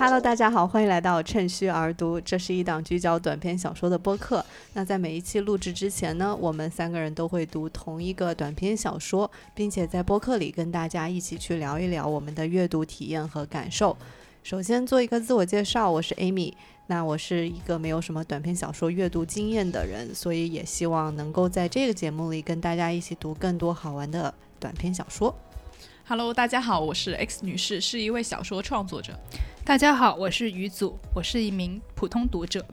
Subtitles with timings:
[0.00, 2.20] Hello，大家好，欢迎来到趁虚而读。
[2.20, 4.44] 这是一档聚焦短篇小说的播客。
[4.74, 13.96] 那在每一期录制之前呢，我们三个人都会读同一个短篇小说，并且在播客里跟大家一起去聊一聊我们的阅读体验和感受。
[14.44, 16.54] 首先做一个自我介绍，我是 Amy。
[16.86, 25.34] 那我是一个没有什么短篇小说阅读经验的人，所以也希望能够在这个节目里跟大家一起读更多好玩的短篇小说。
[26.06, 29.12] Hello，大家好，我是 X 女士，是一位小说创作者。
[29.68, 32.64] 大家好，我是于祖，我是一名普通读者。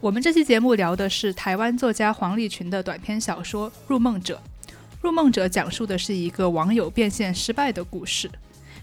[0.00, 4.40] 我们这期节目聊的是台湾作家黄立群的短篇小说《入梦者》。
[5.02, 8.30] 《入梦者》讲述的是一个网友变现失败的故事。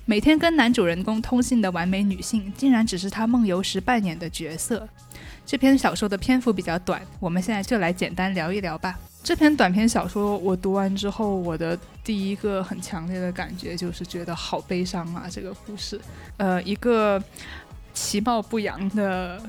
[0.04, 4.86] 每天跟男主人公通信的完美女性，竟然只是他梦游时扮演的角色。
[5.46, 9.00] 这篇小说的篇幅比较短，我们现在就来简单聊一聊吧。
[9.26, 15.26] 这篇短篇小说我读完之后，我的第一个很强烈的感觉就是觉得好悲伤啊！
[15.28, 16.00] 这个故事，
[16.38, 17.20] 呃，一个
[17.92, 19.42] 其貌不扬的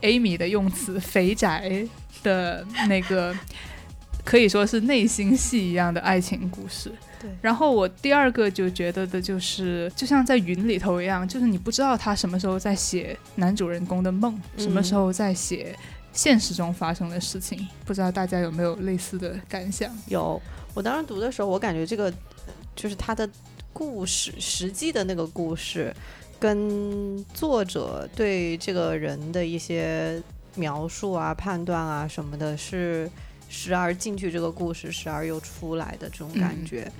[0.00, 1.86] Amy 的用词，肥宅
[2.22, 3.36] 的那个，
[4.24, 6.90] 可以说是内心戏一样的爱情故事。
[7.20, 7.30] 对。
[7.42, 15.76] 然后我第二个就觉得的就是，就像在云里头一样，就是你不知道他什么时候在写男主人公的梦，什么时候在写。
[16.12, 19.90] 现实中发生的事情，不知道大家有没有类似的感想？
[20.06, 20.40] 有，
[20.74, 22.12] 我当时读的时候，我感觉这个
[22.74, 23.28] 就是他的
[23.72, 25.94] 故事，实际的那个故事，
[26.38, 30.22] 跟作者对这个人的一些
[30.54, 33.10] 描述啊、判断啊什么的，是。
[33.52, 36.90] 时而进去这个故事，时而又出来的这种感觉，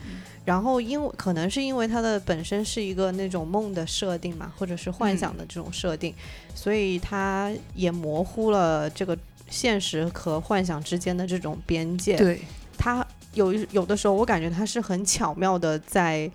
[0.45, 6.13] 然后因为可能是因为它的本身是一个那种梦的设定嘛，或者是幻想的这种设定，
[6.53, 9.17] 所以它也模糊了这个
[9.49, 12.17] 现实和幻想之间的这种边界。
[12.17, 12.41] 对，
[12.77, 16.29] 它有有的时候我感觉它是很巧妙的在，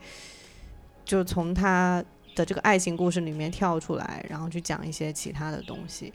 [1.03, 2.01] 就从他
[2.35, 6.13] 的这个爱情故事里面跳出来，然后去讲一些其他的东西。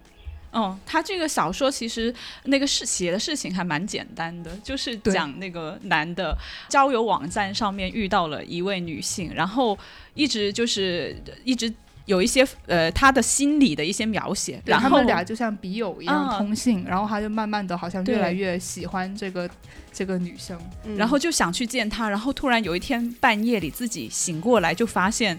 [0.52, 2.12] 嗯，他这个小说其实
[2.44, 6.36] 那个事写的事情还蛮简单的，就是讲那个男的
[6.68, 9.78] 交友网站上面遇到了一位女性，然后
[10.14, 11.72] 一直就是一直
[12.06, 19.48] 有一些呃他的心理的一些描写，然后他们俩就像笔友一样通信，然后他就慢慢的好像越来越喜欢这个
[19.92, 20.58] 这个女生，
[20.96, 25.38] 然后就想去见她，然后突然有一天半夜里自己醒过来就发现。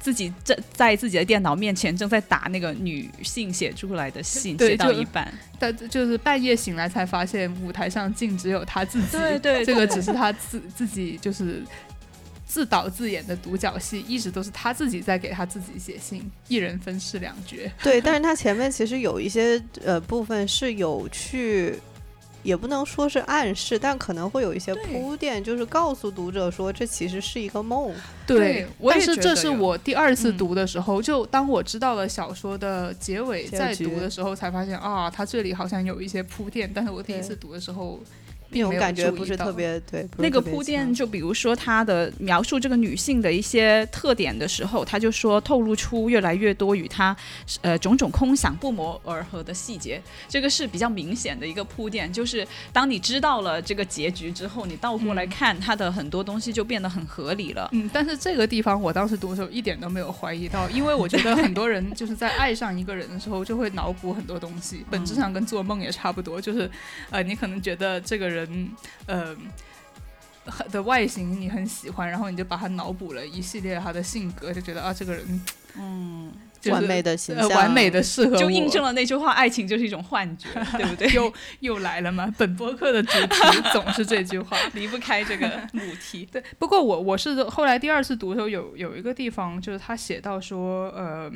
[0.00, 9.08] 自己正在自己的电脑面前正在打那个女性写出来的信，写到一半，但就是半夜醒来才发现舞台上竟只有他自己。
[9.12, 11.62] 对对，这个只是他自自己就是
[12.46, 17.56] 自导自演的独角戏，一直都是他自己在给他自己写信，一人分饰两角。
[17.82, 21.78] 对，但是他前面其实有一些呃部分是有去。
[22.42, 27.92] 也不能说是暗示，但可能会有一些铺垫，就是告诉读者说这其实是一个梦。
[28.26, 36.70] 对，但是这是我第二次读的时候，就当我知道了小说的结尾，在读的时候才发现啊，它这里好像有一些铺垫。
[36.72, 38.00] 但是我第一次读的时候。
[38.50, 47.16] 那种感觉不是特别对，那个铺垫就比如说他的描述这个女性的一些特点的时候，他就说透露出越来越多与他
[47.60, 52.12] 呃种种空想不谋而合的细节，这个是比较明显的一个铺垫。
[52.12, 57.68] 就是当你知道了这个结局之后，你倒过来看他的很多东西就变得很合理了。
[57.72, 66.68] 嗯，但是这个地方我当时读的时候一点都没有怀疑到，因为我觉得很多人就是在爱上一个人的时候就会脑补很多东西，本质上跟做梦也差不多，就是
[67.10, 68.39] 呃你可能觉得这个人。
[68.40, 68.70] 人
[69.06, 69.36] 呃
[70.70, 75.42] 的外形你很喜欢，然后你就把他脑补了一系列他的性格，就觉得啊这个人
[75.76, 76.32] 嗯
[76.66, 81.08] 完美的形象，完美的适合，就印证了那句话：爱情就是一种幻觉，对不对？
[81.12, 82.32] 又又来了嘛？
[82.36, 83.36] 本播客的主题
[83.72, 86.26] 总是这句话， 离不开这个母题。
[86.32, 91.30] 对，不过我我是后来第二次读的时候，有有一个地方就是他写到说，呃。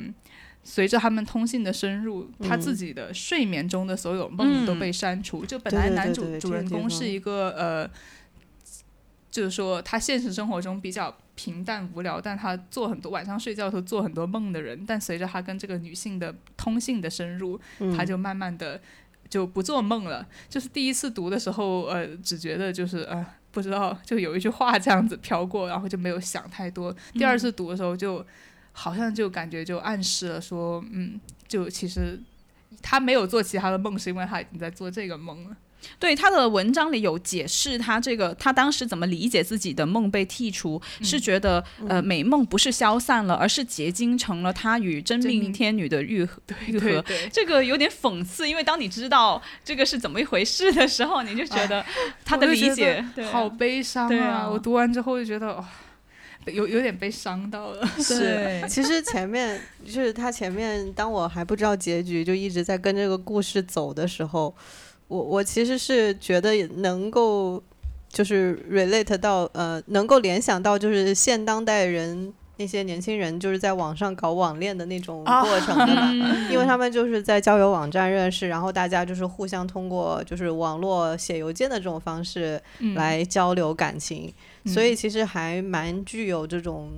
[0.67, 5.45] 随着他们通信的深入，他自己的睡眠中的所有梦都被删除。
[5.45, 7.87] 就本来男主主人公是一个呃，
[9.29, 14.83] 就是说他现实生活中比较平淡无聊，但他做很多晚上睡觉的时候做很多梦的人。
[14.87, 17.59] 但随着他跟这个女性的通信的深入，
[17.95, 18.81] 他就慢慢的
[19.29, 20.27] 就不做梦了。
[20.49, 26.91] 就是第一次读的时候，呃，只觉得就是呃，不知道就有一句话这样子飘过，然后就没有想太多。
[27.13, 28.25] 第二次读的时候就。
[28.77, 31.17] 好像就感觉就暗示了说，嗯，
[31.47, 32.19] 就其实
[32.81, 35.55] 他没有做其他的梦，是因为他已经在做这个梦了。
[35.97, 46.41] 对他的文章里有解释，他这个他当时怎么理解自己的梦被剔除，是觉得呃美梦不是消散了，而是结晶成了他与真命天女的愈合。
[46.67, 51.85] 愈合，这个有点讽刺，因为当你知道这个是怎么一回事的时候，你就觉得
[52.25, 54.49] 他的理解好悲伤啊！
[54.49, 55.63] 我读完之后就觉得。
[56.45, 57.87] 有有点被伤到了。
[57.99, 64.53] 是，其实前面就是他前面，当我还不知道结局，就一直在跟这个故事走的时候，
[65.07, 67.61] 我我其实是觉得能够
[68.09, 72.33] 就是 relate 到呃，能够联想到就是现当代人。
[72.57, 76.11] 那些年轻人就是在网上搞网恋的那种过程，对 吧？
[76.49, 82.61] 因为他们就是在交友网站认识，然后大家就是互相通过就是网络写邮件的这种方式
[82.95, 84.33] 来交流感情，
[84.65, 86.91] 所以其实还蛮具有这种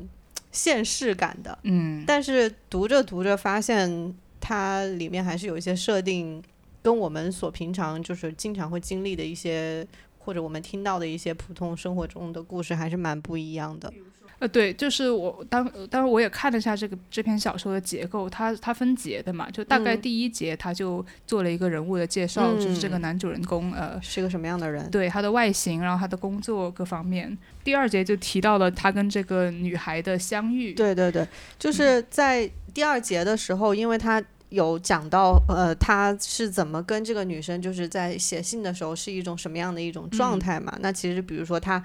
[0.52, 1.58] 现实感的。
[1.64, 6.42] 嗯，但是读着读着发现，它里面还是有一些设定
[6.84, 9.86] 跟我们所平常就是经常会经历的一些，
[10.20, 13.92] 或者我们听到的一些普通生活中的故事，还是蛮不一样的。
[14.40, 27.36] 呃，对，就是我当当时我也看了一下这个这篇小说的结构，它它分节的嘛，就大概第一节他就做了一个人物的介绍，就是这个男主人公呃是个什么样的人，对他的外形，然后他的工作各方面。
[27.64, 41.82] 第二节就提到了他跟这个女孩的相遇，对对对，就是在第二节的时候，因为他有讲到呃他是怎么跟这个女生就是在写信的时候是一种什么样的一种状态嘛，那其实比如说他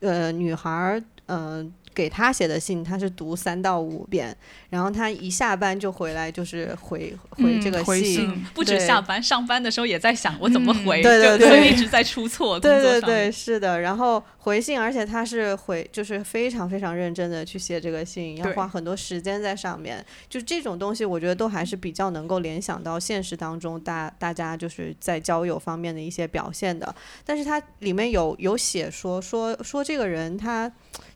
[0.00, 1.72] 呃女孩嗯。
[1.94, 4.36] 给他写的信，他是读三到五遍，
[4.68, 12.58] 然后他一下班就回来，就是回回这个信，不止下班，上班的时候也在想我怎么回，对对对，一直在出错。
[12.58, 13.80] 对对对，是的。
[13.80, 20.04] 然后回信，而且他是回，就是非常非常认真的去写这个信，要花很多时间在上面。
[20.28, 26.92] 就这种东西，我觉得都还是比较能够联想到现实当中大大家就是在交友方面的一些表现的。
[27.24, 30.70] 但是它里面有有写说说说这个人他。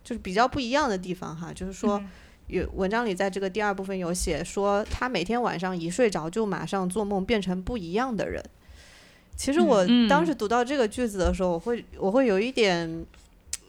[0.04, 2.02] 就是比较不一样的地方哈，就是说
[2.46, 8.42] 有文章里在这个第二部分有写说，他每天晚上一睡着就马上做梦变成不一样的人。
[9.36, 13.06] 其实我当时读到这个句子的时候，我会我会有一点，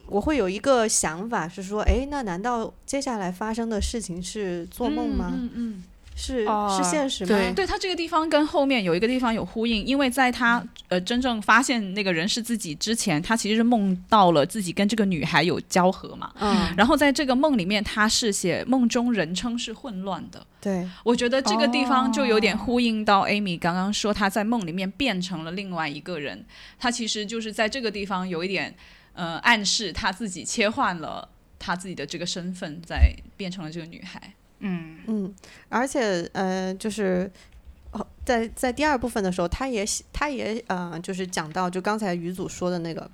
[0.07, 5.31] 我会有一个想法是说，哎，那难道接下来发生的事情是做梦吗？
[5.31, 5.84] 嗯嗯。
[6.19, 6.45] 是
[6.75, 7.30] 是现实吗？
[7.30, 16.31] 对，对他这个地方跟后面有一个地方有呼应，因为在他呃真正发现那个人是自己之前，他其实是梦到了自己跟这个女孩有交合嘛。
[16.39, 16.74] 嗯。
[16.75, 20.45] 然后在这个梦里面，他是写梦中人称是混乱的。
[20.60, 26.45] 对，我觉得这个地方就有点呼应到 Amy 刚刚说他在梦里面变成了另外一个人，
[26.77, 28.75] 他其实就是在这个地方有一点
[29.13, 34.33] 呃暗示他自己切换了他自己的这个身份，在变成了这个女孩。
[34.60, 35.34] 嗯嗯，
[35.70, 37.32] 而且呃，就是
[37.92, 43.10] 哦，在在第二部分的时候，他也他也呃，就是讲到就刚才于祖说的那个，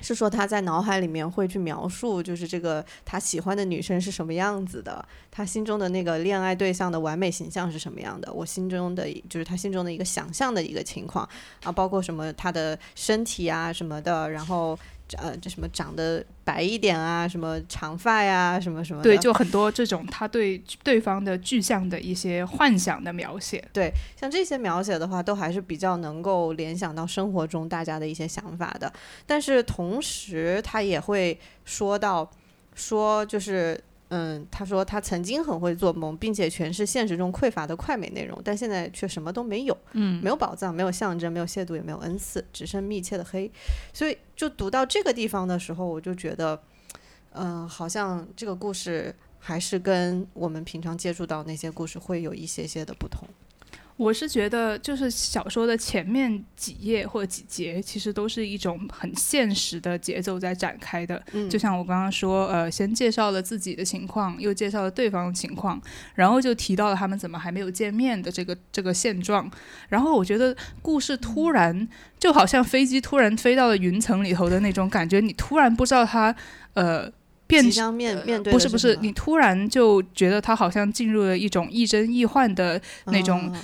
[0.00, 11.28] 是说他在脑海里面会去描述，就是这个他喜欢的女生是什么样子的，他心中的那个恋爱对象的完美形象是什么样的，我心中的就是他心中的一个想象的一个情况
[11.62, 14.78] 啊，包括什么他的身体啊什么的，然后。
[15.18, 23.62] 呃，这什么长得白一点啊，什么长发呀，什么什么，对，就很多这种他对对方的具象的一些幻想的描写。
[23.72, 28.92] 对，像这些描写的话，都还是比较能够联想到生活中大家的一些想法的。
[29.26, 32.30] 但是同时，他也会说到，
[32.74, 33.78] 说就是。
[34.14, 39.78] 嗯，他说他曾经很会做梦，并且全是现实中匮乏的快美内容，但现在却什么都没有。
[39.92, 43.50] 嗯，没有宝藏，没有象征，没有亵渎，也没有恩赐，只剩密切的黑。
[43.90, 46.62] 所以，就读到这个地方的时候，我就觉得，
[47.32, 53.26] 嗯，好像这个故事还是跟我们平常接触到那些故事会有一些些的不同。
[53.96, 61.22] 我是觉得，就是小说的前面几页或者几节，其实都是一种很现实的节奏在展开的。
[61.32, 65.80] 嗯，就像我刚刚说，呃，先介绍了自己的情况，又介绍了对方的情况，
[66.14, 69.48] 然后就提到了他们怎么还没有见面的这个这个现状。
[69.88, 71.86] 然后我觉得故事突然
[72.18, 76.34] 就好像飞机突然飞到了云层里头的那种感觉，你突然不知道它
[76.72, 77.08] 呃
[77.46, 83.54] 变即将面面对不是不是，你突然就觉得他好像进入了一种亦真亦幻的那种。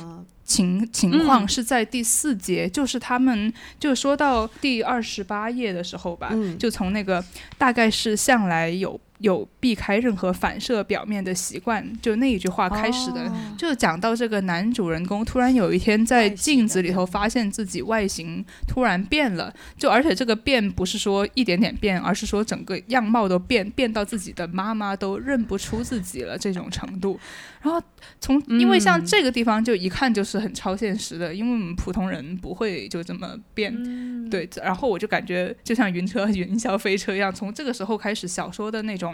[0.49, 7.23] 情情况是在第四节，就是他们就说到第二十八页的时候吧，就从那个
[7.59, 8.99] 大概是向来有。
[9.19, 27.19] 有避开任何反射表面的习惯，就那一句话开始的，就讲到这个男主人公突然有一天在镜子里头发现自己外形突然变了，就而且这个变不是说一点点变，而是说整个样貌都变，变到自己的妈妈都认不出自己了这种程度。
[27.61, 27.83] 然后
[28.21, 34.49] 从因为像这个地方就一看就是很超现实的，因为我们普通人不会就这么变，对。
[34.63, 39.08] 然后我就感觉就像云车云霄飞车一样，从这个时候开始小说的那种。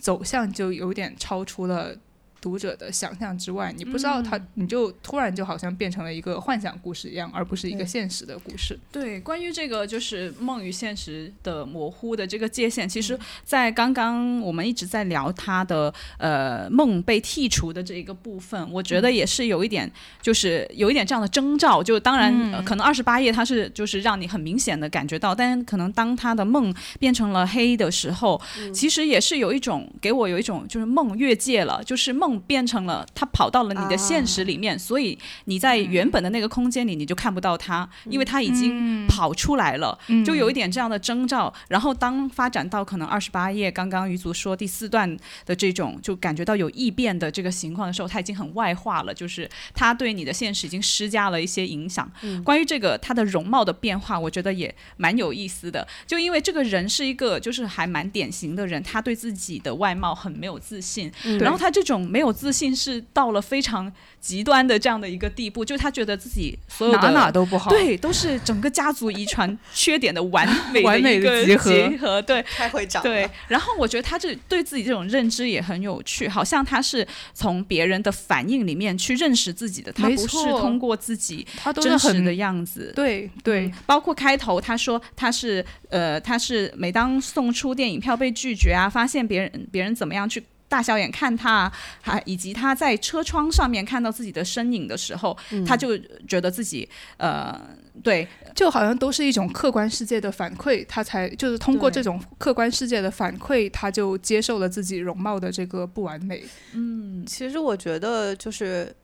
[0.00, 1.96] 走向就有点超出了
[2.40, 8.78] 读者的想象之外，你不知道他，你就突然就好像变成了一个幻想故事一样，而不是一个现实的故事。
[8.92, 19.90] 对，关于这个就是梦与现实的模糊的这个界限，其实，在刚刚我们一直在聊他的呃梦被剔除的这一个部分，我觉得也是有一点，
[20.22, 21.82] 就是有一点这样的征兆。
[21.82, 28.40] 就当然，呃可能二十八页它是就是让你很明显的感觉到，但可能当他的梦变成了黑的时候，
[28.72, 32.28] 其实也是有一种给我有一种就是梦越界了，就是梦。
[32.38, 41.52] 变成了他跑到了你的现实里面，所以你在原本的那个空间里你就看不到他，因为他已经跑出来了，就有一点这样的征兆。
[41.68, 45.16] 然后当发展到可能二十八页，刚刚余族说第四段
[45.46, 52.10] 的这种就感觉到有异变的这个情况的时候，他已经很外化了，就是他对你的现实已经施加了一些影响。
[52.44, 61.98] 关于这个他的容貌的变化，我觉得也蛮有意思的，就因为这个人是一个就是还蛮典型的人，他对自己的外貌很没有自信，然后他这种。
[62.08, 71.56] 没有自信是到了非常极端的这样的一个地步，就是他觉得自己所有的哪哪都不好，对，都是整个家族遗传缺点的完美 完美的结
[71.96, 73.28] 合，对，太会长对。
[73.48, 81.46] 然后我觉得他这对自己这种认知也很有趣，好像他是从别人的反应里面去认识自己的，他不是通过自己
[81.80, 82.92] 真实的样子。
[82.94, 90.42] 对对，包括开头他说他是呃他是每当送出电影票被拒绝啊，发现别人别人怎么样去。
[90.68, 91.70] 大小眼看他，
[92.00, 95.96] 还以及他在车窗上面看到自己的身影的时候，他就
[96.28, 97.58] 觉得自己呃，
[98.02, 106.44] 对，就好像都是一种客观世界的反馈，他才就是通过这种客观世界的反馈，他就接受了自己容貌的这个不完美。
[106.74, 108.94] 嗯，其实我觉得就是。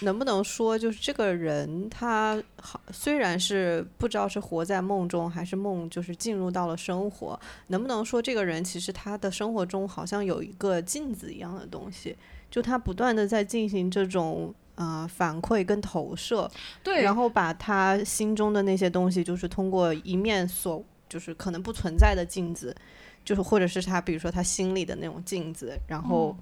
[0.00, 7.38] 能不能说，就是这个人他好，虽然是不知道是活在梦中还是梦，就是进入到了生活。
[7.68, 12.16] 能不能说，这个人其实他的生活中好像有一个镜子一样的东西，
[12.50, 16.50] 就他不断的在进行这种呃反馈跟投射，
[16.82, 22.74] 对，然后把他心中的那些东西，就是通过一面所就是可能不存在的镜子，
[23.24, 26.36] 就是或者是他比如说他心里的那种镜子，然后。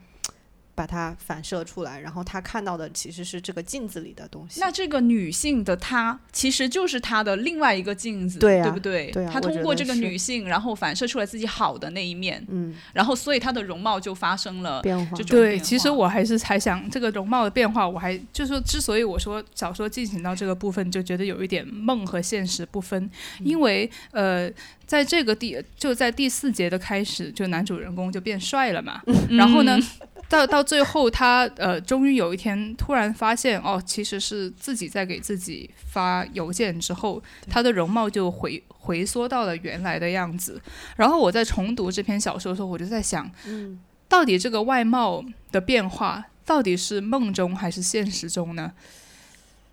[0.75, 4.61] 把它反射出来，然后他看到的其实是这个镜子里的东西。
[4.61, 9.11] 那这个女性的她，其实就是她的另外一个镜子，对不对？
[9.11, 12.45] 对，她通过这个女性，然后反射出来自己好的那一面。
[12.49, 15.17] 嗯，然后所以她的容貌就发生了变化。
[15.29, 23.11] 对，其实我还是猜想这个容貌的变化，我还就是说，之所以我说小说进行到这个部分，就觉得有一点梦和现实不分，
[23.41, 24.51] 因为呃，
[24.93, 29.79] 在这个第就在第四节的开始，就男主人公就变帅了嘛，然后呢。
[30.29, 40.61] 到到最后，他呃，终于有一天突然发现，哦，其实是自己在给自己发邮件之后，他的容貌就回回缩到了原来的样子。
[40.97, 48.73] 然后我在重读这篇小说的时候，我就在想，嗯，到底这个外貌的变化，到底是梦中还是现实中呢？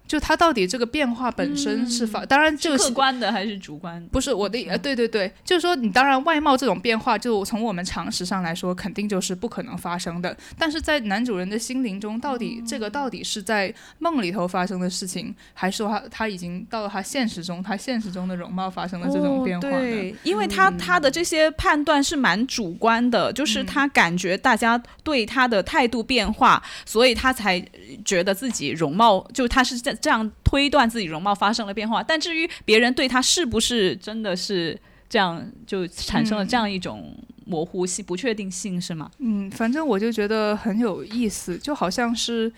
[0.09, 4.03] 就它到底这个变化本身是发，当然这个客观的还是主观？
[4.11, 10.35] 不是我的，呃，对对对，就是说你当然外貌这种变化，就从我们常识上来说，肯定就是不可能发生的。
[10.57, 19.69] 但是在男主人的心灵中，到底这个到底是在梦里头发生的事情，还是说他他已经到了他现实中，他现实中的容貌发生了这种变化？
[19.69, 27.63] 对，因为他他的这些判断是蛮主观的，就是他感觉大家对他的态度变化，所以他才
[28.03, 29.95] 觉得自己容貌就他是在。
[30.01, 37.15] 这样推断自己容貌发生了变化，但至于别人对他是不是真的是这样，就产生了这样一种
[37.45, 39.09] 模糊性、不确定性，是吗？
[39.19, 42.51] 嗯，反正我就觉得很有意思，就好像是。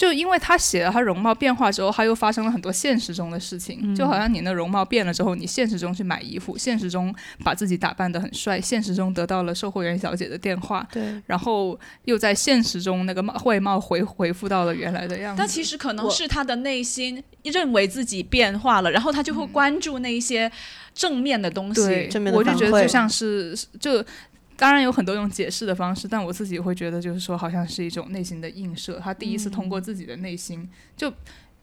[0.00, 7.14] 就因为他写了他容貌变化之后，他又发生了很多现实中的事情，就好像你的容貌变了之后，你现实中去买衣服，现实中
[7.44, 15.38] 把自己打扮得很帅，现实中得到了售货员小姐的电话，对，然后又在现实中那个貌外貌回回复到了原来的样子。
[15.38, 20.50] 但其实可能是他的内心认为自己变化了，然后他就会关注那一些
[20.94, 22.08] 正面的东西。
[22.08, 24.02] 对，我就觉得就像是就。
[24.60, 29.00] 当然有很多种解释的方式，但我自己会觉得，就是说，好像是一种内心的映射。
[29.02, 31.10] 他第一次通过自己的内心，就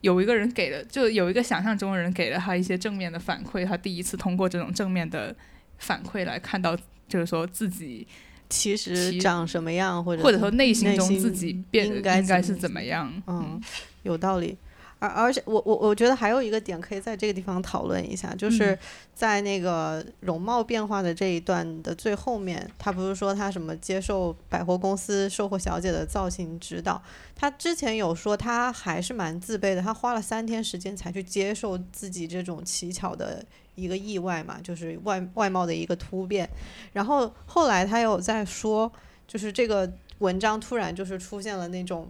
[0.01, 3.63] 有一个人给了，就有一个想象中的人给了他一些正面的反馈。
[3.63, 5.35] 他第一次通过这种正面的
[5.77, 6.75] 反馈来看到，
[7.07, 8.07] 就是说自己
[8.49, 13.13] 其实长什么样，或者或者说内心中自己变应该是怎么样。
[13.27, 13.61] 嗯，
[14.01, 14.57] 有道理。
[14.99, 18.77] 而而且我我我觉得还有一个点可以在这个地方讨论一下，就是
[19.13, 27.01] 在那个容貌变化的这一段的最后面，他不是说他什么接受百货公司售货小姐的造型指导，
[27.35, 36.49] 他之前有说他还是蛮自卑的，他花了三天时间才去接受自己这种奇巧的一个意外嘛，就是外外貌的一个突变，
[36.93, 38.91] 然后后来他有在说，
[39.27, 39.91] 就是这个。
[40.19, 42.07] 文章突然就是出现了那种。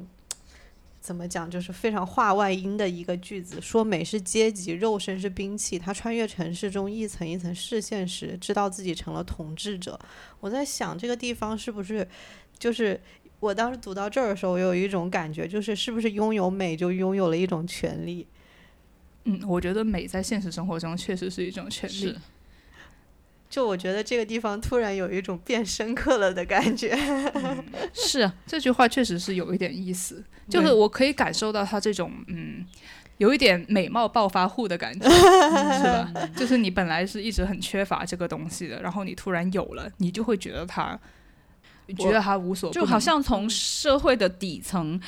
[1.07, 1.49] 怎么讲？
[1.49, 5.79] 就是非常话外音的一个句子，说美是阶级，肉身是兵器。
[5.79, 9.97] 他穿越城市中一层一层视线时，知道自己成了统治者。
[10.41, 12.05] 我在想，这个地方是不是
[12.59, 12.99] 就是
[13.39, 18.27] 我当时读到这儿的时候，我有一种感觉，就是是不是拥有美就拥有了一种权利？
[19.23, 22.13] 嗯，我觉得美在现实生活中确实是一种权利。
[23.50, 26.98] 就我觉得这个地方突然有一种变深刻了的感觉，
[27.94, 32.66] 是这句话确实是有一点意思，就是我可以感受到他这种嗯，
[33.18, 36.12] 有一点美貌暴发户的感觉， 是吧？
[36.36, 41.00] 就是你本来是一直很缺乏这个东西的，然后你突然有了，你就会觉得他。
[41.96, 45.00] 觉得他无所，就好像从社会的底层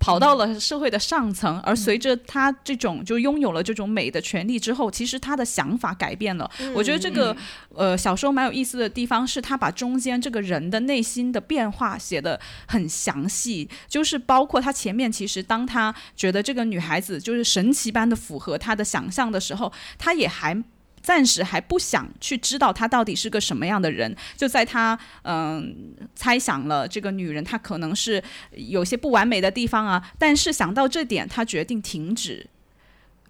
[0.00, 6.50] 跑到了社会的上层，而随着他这种就拥有了这种美的权利之后，其实他的想法改变了。
[6.74, 7.36] 我觉得这个
[7.74, 20.62] 呃小说蛮有意思的地方是，他把中间这个人的内心的变化写的很详细，就是包括他前面其实当他觉得这个女孩子就是神奇般的符合他的想象的时候，他也还。
[21.04, 30.02] 暂时还不想去知道他到底是个什么样的人，就在他嗯猜想了这个女人，她可能是有些不完美的地方啊。
[30.18, 32.46] 但是想到这点，他决定停止，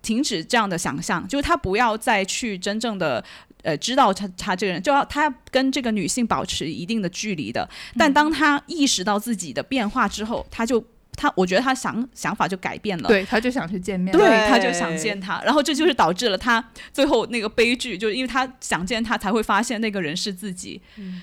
[0.02, 3.24] 停止这样的想象，就是他不要再去真正的
[3.62, 7.68] 呃知道他他这个人，就要他跟这个女性保持一定的距离的。
[7.98, 10.84] 但当他意识到自己的变化之后，他就。
[11.16, 20.80] 他我觉得他想想法就改变了，对，他就想去见面，对，他就想见他，然后这就是导致了他最后那个悲剧，就是因为他想见他，才会发现那个人是自己，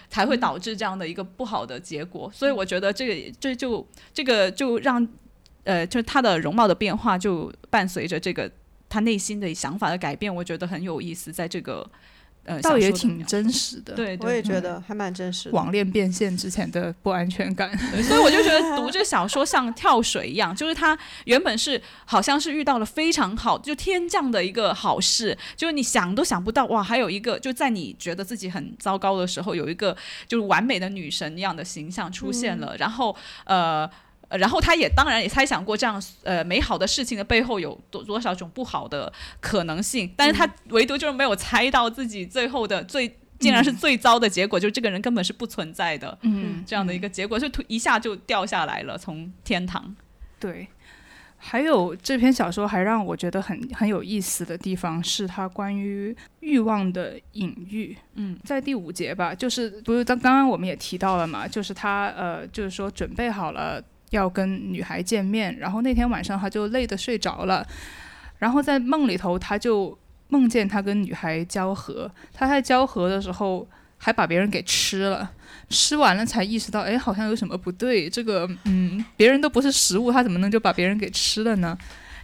[0.09, 2.31] 才会导致这样的一个不好的结果。
[2.33, 5.07] 所以我觉得这个这就这个就让
[5.63, 8.49] 呃，就是他的容貌的变化，就伴随着这个
[8.89, 11.89] 他内心的想法的改变，我觉得很有意思，在这个。
[12.43, 15.55] 呃，倒也挺真实的，对，我也觉得还蛮真实的。
[15.55, 29.95] 网恋变现之前的不安全感，所以我就觉得读这小说像跳水一样，就是他原本是好像是遇到了非常好，就天降的一个好事，就是你想都想不到哇，还有一个就在你觉得自己很糟糕的时候，有一个
[30.27, 33.89] 就是完美的女神一样的形象出现了，然后呃。
[34.37, 49.95] 然后他也当然也猜想过这样呃美好的事情的背后有多多少种不好的可能性，但是他唯独就是没有猜到自己最后的最竟然是最糟的结果，就是这个人根本是不存在的，嗯，这样的一个结果，就突一下就掉下来了，从天堂。
[50.39, 50.67] 对，
[51.37, 57.97] 还有这篇小说还让我觉得很很有意思的地方是它关于欲望的隐喻。
[58.13, 63.83] 嗯，在第五节吧，就是不是刚刚刚我们也提到了嘛，就是他呃，就是说准备好了。
[64.11, 67.65] 要跟女孩见面，然后那天晚上他就累得睡着了，
[68.39, 69.97] 然后在梦里头他就
[70.29, 75.31] 梦见他跟女孩交合，他在交合的时候还把别人给吃了，
[75.69, 81.77] 吃完了才意识到，哎，好像有什么不对，这个，嗯，别人都不是食物，他怎么能就把别人给吃了呢？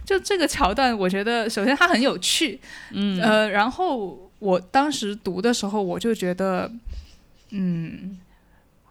[0.04, 2.60] 就这个桥段，我觉得首先它很有趣，
[2.92, 6.70] 嗯，呃，然后我当时读的时候，我就觉得，
[7.50, 8.18] 嗯。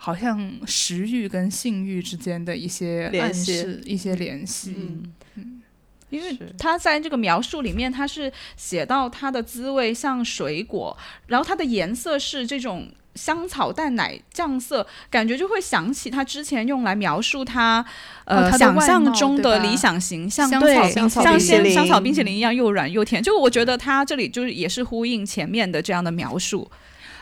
[0.07, 4.73] 好像食欲跟性欲之间的一些联系，一些联系。
[5.35, 5.61] 嗯，
[6.09, 17.85] 因为他在这个描述里面，他是写到它的滋味像水果，然后它的颜色是这种香草淡奶酱色，感觉就会想起他之前用来描述他
[18.23, 23.21] 呃想象中的理想形象，对，像香草冰淇淋一样又软又甜。
[23.21, 26.71] 就我觉得他这里就是也是呼应前面的这样的描述。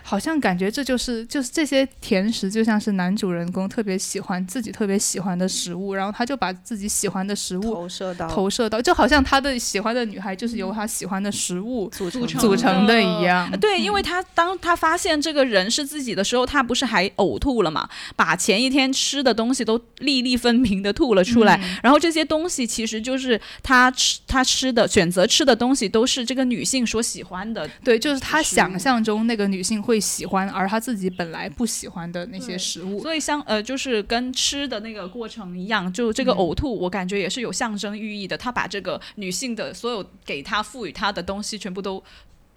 [0.08, 13.52] 好像感觉这就是就是这些甜食，就像是男主人公特别喜欢自己特别喜欢的食物，然后他就把自己喜欢的食物投射到投射到，就好像他的喜欢的女孩就是由他喜欢的食物组成组成的一样。
[13.60, 17.90] 对，因为他当他发现这个人是自己的时候，他不是还呕吐了嘛？
[18.16, 27.68] 把前一天吃的东西都粒粒分明的吐了出来，然后这些东西其实就是他吃他吃的选择吃的东西都是这个女性所喜欢的。
[27.84, 29.95] 对，就是他想象中那个女性会。
[29.96, 38.38] 会喜欢，而他自己本来不喜欢的那些食物，所以像呃，就是跟吃的那个过程一样，就这个呕吐，我感觉也是有象征寓意的。
[38.38, 42.04] 他把这个女性的所有给他赋予他的东西，全部都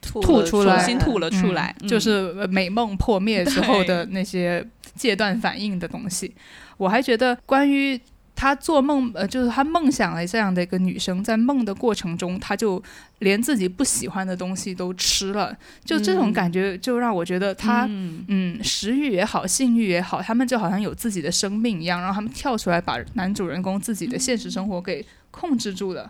[0.03, 6.35] 吐出来，重新吐了出来，就是美梦破灭之后的那些戒断反应的东西。
[6.77, 8.01] 我还觉得关于。
[8.41, 12.81] 他做梦，呃，就是他梦想了这样的一个女生，在梦的过程中，他就
[13.19, 15.53] 连自己不喜欢的东西都吃了，
[15.85, 26.09] 就这种感觉，就让我觉得他，嗯，食欲也好，性欲也好，他们就好像有自己的生命一样，然后他们跳出来把男主人公自己的现实生活给控制住了。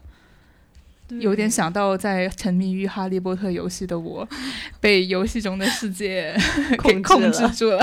[1.21, 4.29] 有点想到在沉迷于哈利波特游戏的我，
[4.79, 6.37] 被游戏中的世界
[6.85, 7.83] 给控制住了。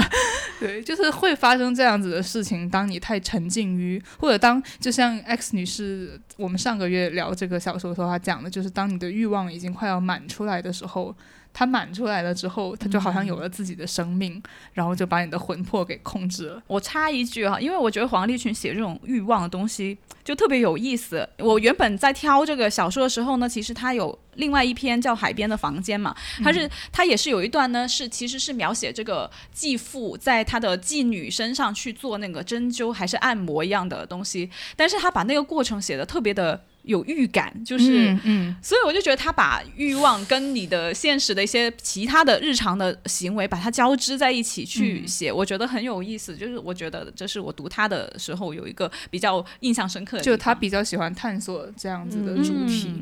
[0.59, 2.69] 对，就是会发生这样子的事情。
[2.69, 11.15] 当你太沉浸于，或者当就像 X 女士，我们上个月聊这个小说的时候，她讲的就是，当你的欲望已经快要满出来的时候。
[11.57, 16.61] 它满出来了之后，它就好像有了自己的生命，然后就把你的魂魄给控制了。
[16.67, 21.27] 我插一句哈，因为我觉得黄立群写这种欲望的东西就特别有意思。
[21.37, 26.13] 我原本在挑这个小说的时候呢，其实他有另外一篇叫《海边的房间》嘛，
[26.43, 36.61] 他是他也是有一段呢，是其实是描写这个继父在他的继女身上去做那个针灸还是按摩一样的东西，但是他把那个过程写的特别的。
[36.85, 46.35] 有预感，就是，嗯，所以我就觉得他把欲望跟你的现实的一些其他的日常的行为，把它交织在一起去写，我觉得很有意思。
[46.35, 53.01] 就是我觉得这是我读他的时候有一个比较印象深刻的，就他比较喜欢探索这样子的主题。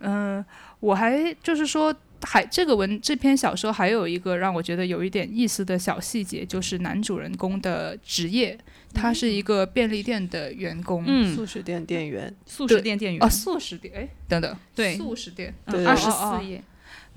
[0.00, 0.44] 嗯，
[0.80, 1.94] 我还就是说，
[2.24, 8.58] 还这个文这篇小说还有一个让我觉得有一点意思的小细节，就是男主人公的职业。
[8.96, 11.34] 他是一个便利店的员工，嗯。
[11.34, 13.20] 素食店店员，素食店店员。
[13.20, 16.62] 哦，素食店哎，等等，对，素食店，二十四页，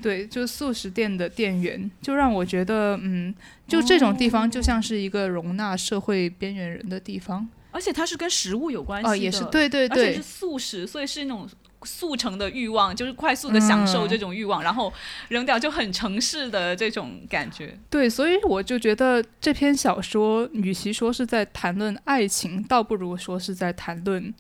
[0.01, 3.31] 对，就素食店的店员，就让我觉得，嗯，
[3.67, 11.47] 就这种地方就像是一个容纳社会边缘人的地方，而且它是跟食物有关系的，也是对对对，而且是素食，所以是那种。
[11.87, 14.93] 速成的欲望就是快速的享受这种欲望，然后
[15.29, 17.79] 扔掉就很城市的这种感觉。
[17.89, 24.33] 对，所以我就觉得这篇小说与其说是在谈论爱情，倒不如说是在谈论。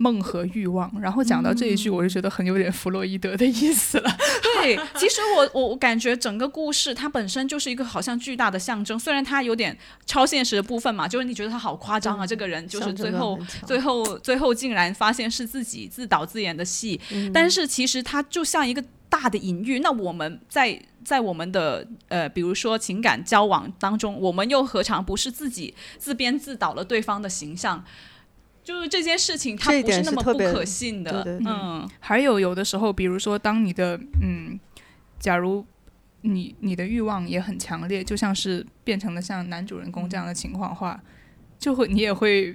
[0.00, 4.10] 梦和欲望，然后讲到这一句，我就觉得很有点弗洛伊德的意思了。
[4.62, 16.98] 对，其实我我我感觉整个故事它本身就是一个好像巨大的象征，虽然它有点超现实的部分嘛，就是你觉得他好夸张啊，这个人就是最后最后最后竟然发现是自己自导自演的戏，
[17.34, 19.80] 但是其实它就像一个大的隐喻。
[19.80, 27.84] 那我们在在我们的呃，比如说情感交往当中，我们又何尝不是自己自编自导了对方的形象？
[28.70, 31.24] 就是这件事情，它不是那么不可信的。
[31.44, 34.58] 嗯，还有有的时候，比如说，当你的嗯，
[35.18, 35.66] 假如
[36.20, 41.02] 你你的欲望也很强烈，就像是变成了像男主人公这样的情况话，
[41.58, 42.54] 就会你也会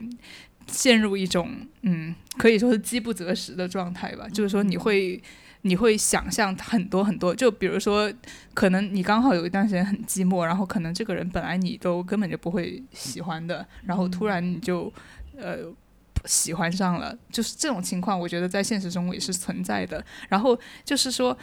[0.67, 1.51] 陷入一种
[1.82, 4.25] 嗯，可以说是饥不择食的状态吧。
[4.30, 5.21] 就是说，你会
[5.63, 8.10] 你会想象很多很多，就比如说，
[8.54, 14.89] 可能你刚好有一段时间很寂寞，然后可能这个人本来你都根本就不会喜欢的，然后突然你就
[15.38, 15.58] 呃。
[16.25, 20.03] 喜欢上了，就是这种情况，我觉得在现实中也是存在的。
[20.29, 21.38] 然后就是说，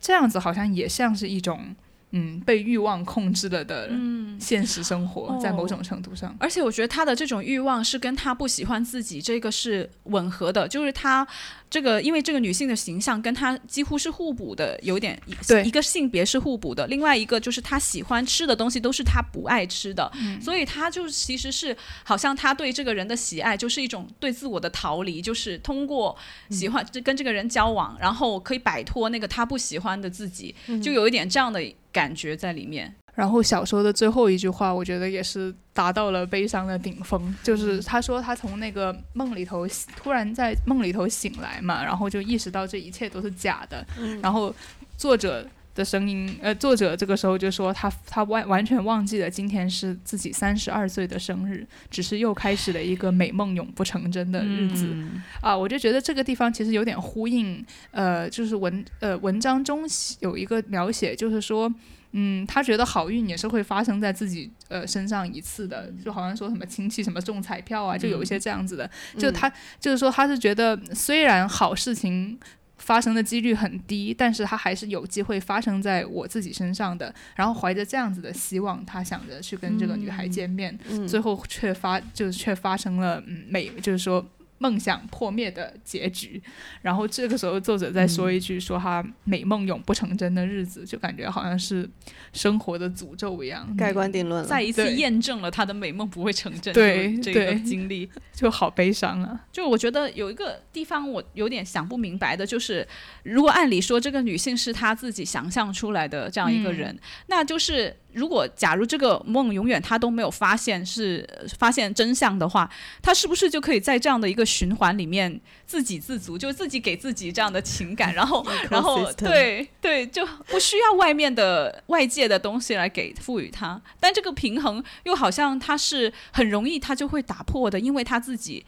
[0.00, 1.74] 这样子好像也像是一种。
[2.16, 3.90] 嗯，被欲望控制了的
[4.38, 11.26] 现实生活，在某种程度上，而且我觉得他的这种欲望是跟他不喜欢自己这个是吻合的，就是他
[11.70, 15.64] 这个因为这个女性的形象跟她几乎是互补的，有点对。
[15.64, 26.16] 一个性别是互补的，另外一个就是她喜欢吃的东西都是她不爱吃的，所以她就其实是好像她对这个人的喜爱就是一种对自我的逃离，就是通过
[26.50, 31.62] 喜欢跟这个人交往，然后可以摆脱那个她不喜欢的自己，就有一点这样的。
[31.94, 37.32] 感觉在里面，然后小说的最后一句话，我觉得也是达到了悲伤的顶峰。
[37.44, 43.86] 就是他说他从那个梦里头突然在梦里头醒来嘛，然后就意识到这一切都是假的。
[44.20, 44.52] 然后
[44.96, 45.46] 作者
[45.76, 54.92] 的声音，呃，作者这个时候就说他他完完全忘记了今天是自己三十二岁的生日，只是又开始了一个美梦永不成真的日子。
[55.40, 59.82] 啊，我就觉得这个地方其实有点呼应，呃，就是文呃文章中
[60.18, 61.72] 有一个描写，就是说。
[62.16, 68.88] 嗯，他觉得好运也是会发生在自己呃身上一次的，就好像说什么亲戚什么中彩票啊，就有一些这样子的。
[69.18, 72.38] 就他就是说，他是觉得虽然好事情
[72.76, 77.12] 发生的几率很低，但是他还是有机会发生在我自己身上的。
[77.34, 84.24] 然后怀着这样子的希望，他想着去跟这个女孩见面，最后却发就是却发生了嗯美，就是说。
[84.58, 86.42] 梦想破灭的结局，
[86.82, 91.88] 然后这个时候作者再说一句，说他美梦永不成真的日子，就感觉好像是
[92.32, 96.72] 生活的诅咒一样，盖棺定论了，再一次验证了他的美梦不会成真。
[96.72, 97.18] 对。
[97.20, 98.10] 这个经历。
[98.34, 99.46] 就好悲伤啊！
[99.52, 102.86] 就我觉得有一个地方我有点想不明白的，就是
[103.22, 107.96] 如果按理说这个女性是她自己想象出来的这样一个人，那就是。
[108.14, 112.70] 如果假如这个梦永远她都没有发现是发现真相的话，
[113.02, 123.82] 她是不是就可以在这样的一个循环里面自给自足，就自己给自己这样的情感， 然后然后对对，就不需要外面的外界的东西来给赋予她。
[123.98, 128.64] 但这个平衡又好像他是很容易他就会打破的，因为她自己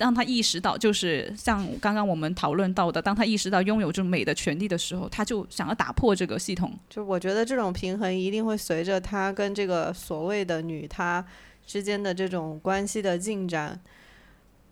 [0.00, 6.72] 让他意识到，就是像刚刚我们讨论到的，当他意识到拥有这种美的权利的时候，他就想要打破这个系统。
[6.88, 11.22] 就我觉得这种平衡一定会随着他跟这个所谓的女他
[11.66, 13.78] 之间的这种关系的进展。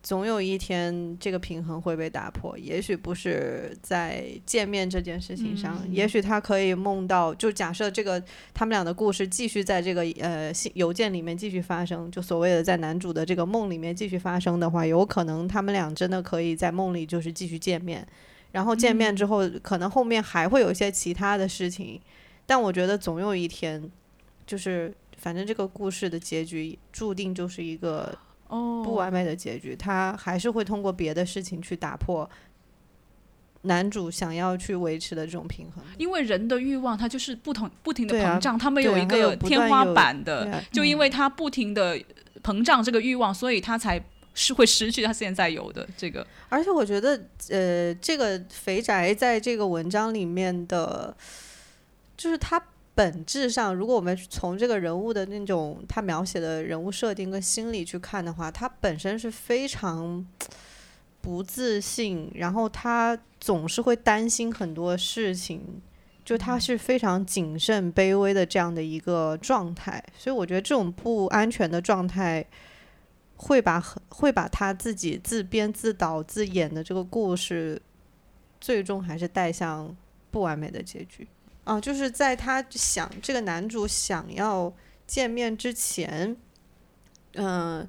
[0.01, 2.57] 总有一天，这个平衡会被打破。
[2.57, 8.21] 也许不是在见面这件事情上，也许他可以梦到，就假设这个
[8.53, 18.07] 他们俩的故事继续在这个呃信邮件里面继续发生，就所谓的在男主的这个梦里面继续发生的话，有可能他们俩真的可以在梦里就是继续见面，
[18.53, 21.99] 然后见面之后，可能后面还会有一些其他的事情。
[22.45, 23.91] 但我觉得总有一天，
[24.47, 28.17] 就是反正这个故事的结局注定就是一个。
[28.49, 32.29] 哦，不完美的结局，他还是会通过别的事情去打破
[33.61, 35.83] 男主想要去维持的这种平衡。
[35.97, 41.99] 因为人的欲望，它就是不同不停的膨胀，他们有一个天花板的，啊就因为他不停的
[42.43, 44.01] 膨胀这个欲望，所以他才
[44.33, 46.25] 是会失去他现在有的这个。
[46.47, 51.15] 而且我觉得，呃，这个肥宅在这个文章里面的，
[52.15, 52.59] 就是他
[52.99, 60.27] 本质上，如果我们从这个人物的那种他描写的人物设定跟心理去看的话，他本身是非常
[61.21, 65.81] 不自信，然后他总是会担心很多事情。
[66.25, 72.45] 就他是非常谨慎、卑微的这样的一个状态，所以我觉得这种不安全的状态，
[73.37, 77.81] 会把很会把他自己自编自导自演的这个故事，
[78.59, 79.95] 最终还是带向
[80.29, 81.25] 不完美的结局。
[81.69, 84.73] 啊，就是在他想这个男主想要
[85.05, 86.35] 见面之前，
[87.35, 87.87] 嗯、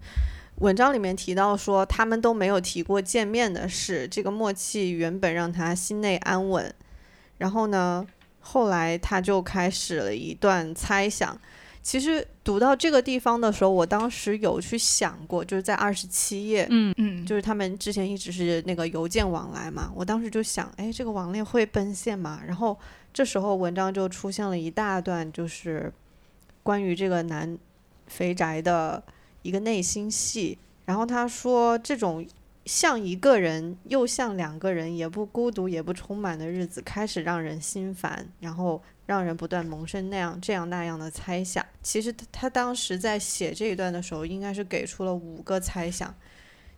[0.56, 6.74] 文章里面提到说他们都没有提过见面的事，这个默契原本让他心内安稳，
[7.38, 8.06] 然后呢，
[8.40, 11.40] 后来他就开始了一段猜想。
[11.82, 22.42] 其实读到这个地方的时候，我当时有去想过，就是在二十七页，嗯，嗯，就是他们之前一直是那个邮件往来嘛，我当时就想，哎，这个网恋会奔现吗？
[22.46, 22.78] 然后
[23.12, 25.92] 这时候文章就出现了一大段，就是
[26.62, 27.58] 关于这个男
[28.06, 29.02] 肥宅的
[29.42, 30.58] 一个内心戏。
[30.84, 32.26] 然后他说，这种
[32.64, 41.64] 像一个人又像两个人，也不孤独也不充满的日子，开始让人心烦，然后让人不断萌生那样这样那样的猜想。
[41.82, 46.14] 其实他他当时在写这一段的时候，应该是给出了五个猜想。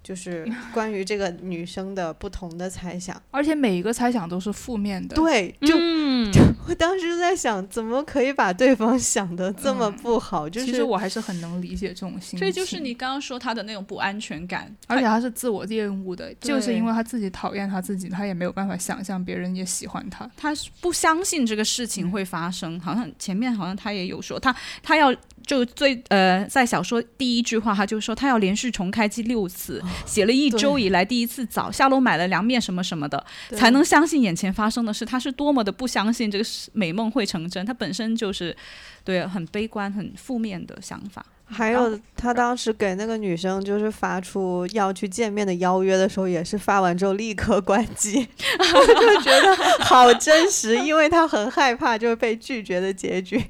[0.03, 5.15] 就是关于这个女生的不同的猜想，而且每一个猜想都是负面的。
[5.15, 6.31] 对，就、嗯，
[6.69, 10.49] 我当时就在想，怎么可以把对方想的这么不好？
[10.49, 12.41] 就是其实我还是很能理解这种心情。
[12.41, 20.29] 这就是你刚刚说他的那种不安全感，而且他是自我厌恶的，就是因为他自己讨厌他自己，他也没有办法想象别人也喜欢他。
[20.37, 25.15] 他是不相信这个事情会发生，好像前面好像他也有说，他他要
[25.46, 33.24] 就最呃，在小说第一句话，他就说他要连续重开机六次，写了一周以来第一次早，下楼买了凉面什么什么的，
[33.57, 35.05] 才能相信眼前发生的事。
[35.05, 38.57] 他是多么的不相信这个美梦会成真，他本身就是
[39.05, 41.24] 对很悲观、很负面的想法。
[41.44, 48.26] 还有他当时给那个女生就是发出要去见面的邀约的时候，也是发完之后立刻关机，
[48.74, 53.44] 我就觉得好真实，因为他很害怕就是被拒绝的结局。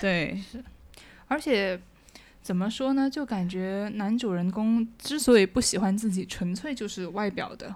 [0.00, 0.40] 对，
[1.28, 1.80] 而且
[2.42, 7.74] 怎么说呢，就感觉男主人公之所以不喜欢自己，纯粹就是外表的。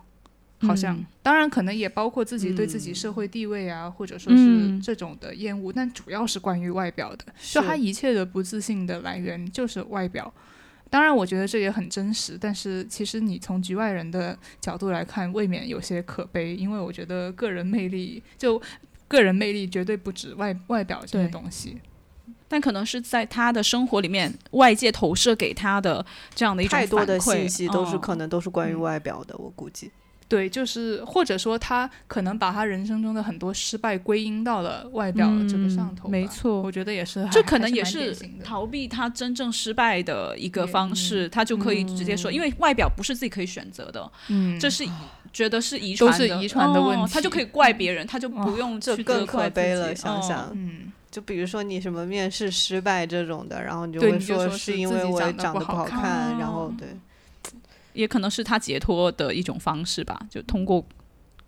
[0.62, 7.24] 好像，嗯当然可能也包括自己对自己社会地位啊，或者说嗯是这种的厌恶，但主要是关于外表的。
[7.40, 10.32] 就他一切的不自信的来源就是外表。
[10.90, 18.60] 当然，我觉得这也很真实，但是其实你从局外人的角度来看，未免有些可悲，因为我觉得个人魅力就
[19.06, 21.78] 个人魅力绝对不止外外表这些东西。
[22.48, 28.00] 但可能是在他的生活里面，外界投射给他的这样的一种太多的信息都是嗯。
[28.00, 29.90] 可能都是关于嗯外表的，我估计。
[30.28, 36.60] 对，就是或者说他可能把他人生中的很多失败归因到了外表这个上头、嗯没错。
[36.60, 38.14] 我觉得也是，这可能也是
[38.44, 44.86] 逃避他真正失败的一个方式，他就可以直接说，因为外表不是自己可以选择的，嗯，这是
[45.32, 47.04] 觉得是遗传的，都是遗传的问题。
[47.04, 56.88] 哦他就可以怪别人，他就不用这去更可责怪悲了，自己哦想想，嗯，就比如说你什么面试失败这种的，然后你就会说是是因为我长得不不好看好看，然后哦对
[57.94, 60.86] 也可能是他解脱的一种方式吧，就通过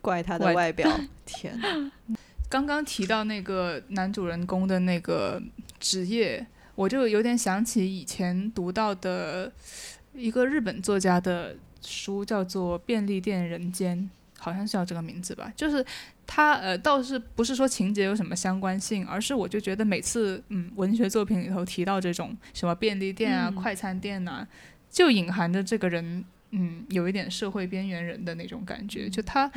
[0.01, 0.91] 怪他的外外表。
[1.25, 1.93] 天哪，
[2.49, 5.41] 刚刚提到那个男主人公的那个
[5.79, 6.45] 职业，
[6.75, 9.53] 我就有点想起以前读到的
[10.13, 13.97] 一个日本作家的书，叫做《便利店人间》，
[14.41, 15.53] 好像是叫这个名字吧。
[15.55, 15.85] 就是
[16.33, 23.55] 他呃，倒是不是说情节有什么相关性，而是我就觉得每次嗯文学作品里头提到这种什么便利店啊、嗯。
[23.57, 24.47] 快餐店啊，
[24.89, 29.51] 就隐含着这个人嗯，有一点社会边缘人的那种感觉，就他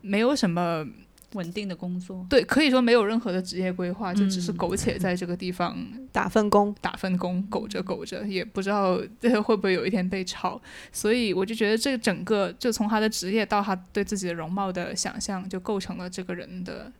[0.00, 0.86] 没有什么
[1.34, 5.76] 稳定的工作，对，可以说没有任何的职业规划，就只是嗯苟且在这个地方
[6.10, 10.60] 打份工，打份工，苟着苟着，也不知道呃 会不会有一天被炒。
[10.90, 16.92] 所以我就觉得这整个就从他的职业到他对自己的容貌的想象，就构成了这个人的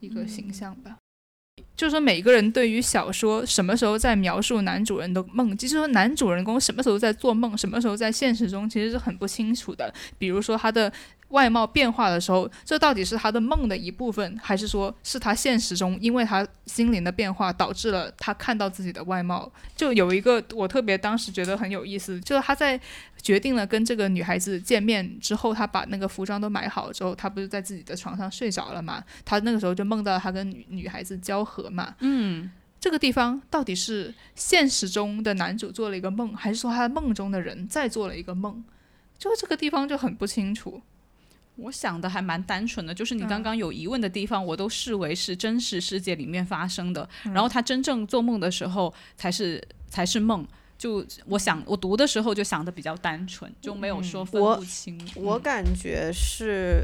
[0.00, 0.96] 一个形象吧。
[1.76, 9.92] 就是说，每个人对于小说什么时候在描述男主人的梦，就是说男主人公什么时候在做梦，什么时候在现实中，其实是很不清楚的。
[10.16, 10.92] 比如说他的
[11.28, 19.50] 外貌变化的时候，这到底是他的梦的一部分，还是说是他现实中因为他心灵的变化导致了他看到自己的外貌？
[19.74, 22.80] 就有一个我特别当时觉得很有意思，就是他在
[23.20, 29.02] 决定了跟这个女孩子见面之后，他把那个服装都买好之后，他不是在自己的床上睡着了嘛？
[29.24, 31.94] 他那个时候就梦到他跟女女孩子交合嘛。
[32.00, 38.62] 嗯，这个地方到底是现实中的男主做了一个梦，还是说他梦中的人再做了一个梦？
[39.18, 40.82] 就这个地方就很不清楚。
[41.56, 47.08] 我想的还蛮单纯的，就是你嗯刚刚有疑问的地方，我都视为是真实世界里面发生的。
[47.24, 50.46] 嗯然后他真正做梦的时候，才是才是梦。
[50.76, 55.00] 就我想，我读的时候就想的比较单纯，就没有说分我不清。
[55.14, 56.82] 我嗯感觉是，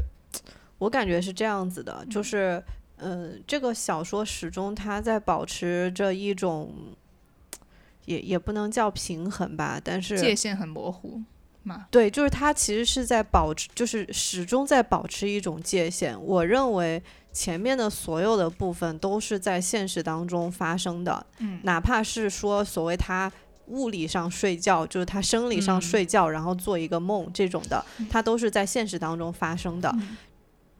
[0.77, 2.63] 我感觉是这样子的，嗯就是，
[2.97, 6.73] 嗯、这个小说始终它在保持着一种，
[8.05, 11.21] 也也不能叫平衡吧，但是界限很模糊
[11.63, 11.85] 嘛。
[11.91, 16.19] 对，就是他其实是在保持，就是始终在保持一种界限。
[16.21, 23.31] 我认为前面的所有的部分都是在现实当中发生的，嗯哪怕是说所谓他
[23.67, 29.89] 物理上睡觉，就是他生理上嗯睡觉，然后做一个梦这种的，嗯它都是在现实当中发生的。
[29.95, 30.17] 嗯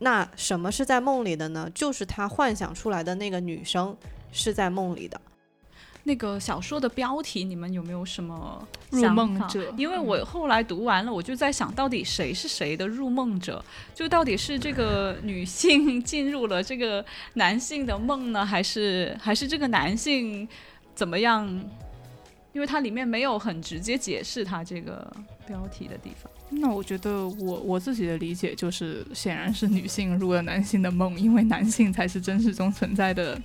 [0.04, 1.70] 那什么是在梦里的呢？
[1.76, 3.96] 就是他幻想出来的那个女生
[4.32, 5.22] 是在梦里的。
[6.04, 13.64] 那个小说的标题，你们有没有什么入梦者因为我后来读完了，我就在想到底谁是谁的入梦者？
[13.94, 20.48] 就到底是这个女性进入了这个男性的梦呢，还是还是这个男性
[20.96, 21.48] 怎么样？
[22.54, 25.10] 因为它里面没有很直接解释它这个
[25.48, 26.30] 标题的地方。
[26.50, 33.40] 那我觉得我我自己的理解就是，显然是女性入了男性的梦，因为男性才是真实中存在的。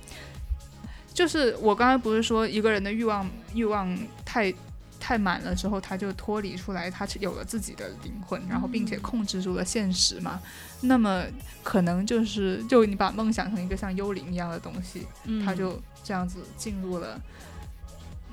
[1.17, 4.53] 就是我刚才不是说一个人的欲望欲望太
[4.99, 10.39] 太满了之后，他就脱离出来，他有了自己的灵魂，然后并且控制住了现实嘛。
[10.81, 11.23] 那么
[11.63, 17.19] 可能就是就你把梦想成一个像幽灵一样的东西，嗯他就这样子进入了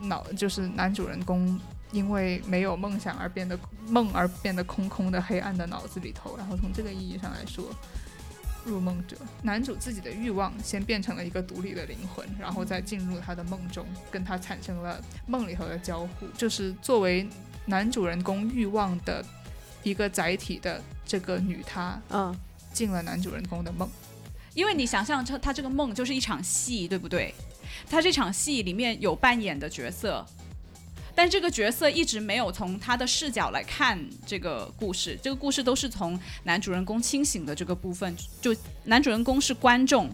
[0.02, 1.58] 脑，就是男主人公
[1.90, 7.64] 因为没有梦想而变得梦而变得空空的黑暗的脑子里头，然后从这个意义上来说，
[8.64, 17.26] 入梦者男主自己的欲望先变成了一个独立的灵魂，然后再进入他的梦中，跟他产生了梦里头的交互，就是作为
[17.66, 19.24] 男主人公欲望的
[19.82, 22.34] 一个载体的这个女她嗯，
[22.72, 23.88] 进了男主人公的梦。
[24.54, 27.34] 因为你想象成他这个梦就是一场戏，对不对？
[27.90, 30.24] 他这场戏里面有扮演的角色，
[31.14, 40.10] 但这个角色一直没有从他的视角来看这个故事，这个故事都是从男主人公清醒的这个部分，就男主人公是观众，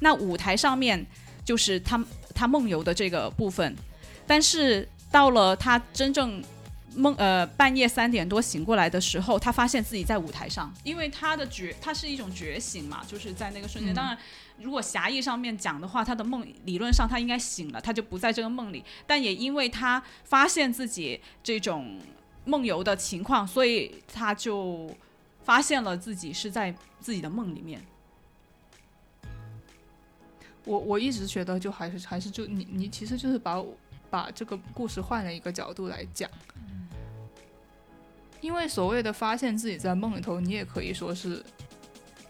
[0.00, 1.06] 那舞台上面
[1.44, 3.76] 就是他他梦游的这个部分，
[4.26, 6.42] 但是到了他真正。
[6.94, 13.94] 梦呃，半夜三点多醒过来的时候，他发现自己在舞台上，因为他的觉，他是一种觉醒嘛，就是在那个瞬间。
[13.94, 14.18] 嗯当然，
[14.58, 18.84] 如果狭义上面讲的话，他的梦理论上他应该醒了，他就不在这个梦里。
[19.06, 21.98] 但也因为他发现自己这种
[22.44, 24.94] 梦游的情况，所以他就
[25.44, 27.80] 发现了自己是在自己的梦里面。
[30.64, 33.64] 我我一直觉得，就还是还是就你你其实就是把
[34.10, 36.28] 把这个故事换了一个角度来讲，
[38.40, 41.44] 因为所谓的发现自己在梦里头，你也可以说是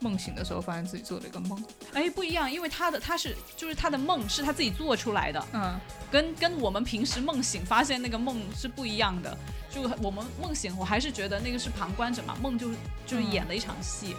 [0.00, 5.78] 梦醒的时候发现自己做了一个梦，哎，不一样，因为他的他是就是他的梦是他自己做出来的，嗯，
[6.10, 9.36] 跟跟我们平时梦醒发现那个梦是不一样的。
[9.70, 14.16] 就我们梦醒，我还是觉得那个是旁观者嘛，梦就是就是演了一场戏。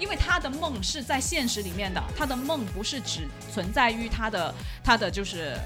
[0.00, 5.56] 因为他的梦是在现实里面的，他的梦不是只存在于他的他的就是，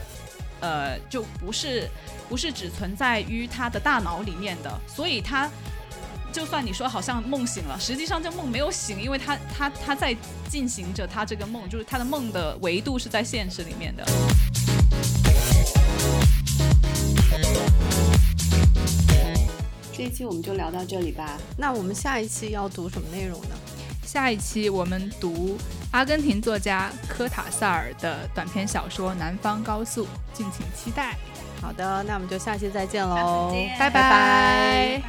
[0.61, 1.89] 呃，就不是
[2.29, 5.51] 不是只存在于他的大脑里面的，所以他
[6.33, 10.17] 就算你说好像梦醒了，实际上这梦没有醒，因为他他他在
[10.49, 14.05] 进行着他这个梦，就是他的梦的维度是在现实里面的。
[19.93, 21.37] 这一期我们就聊到这里吧。
[21.57, 23.57] 那我们下一期要读什么内容呢？
[24.09, 25.59] 下一期我们读
[25.91, 31.15] 阿根廷作家科塔萨尔的短篇小说《南方高速》，敬请期待。
[31.61, 35.03] 好的，那我们就下期再见喽，拜拜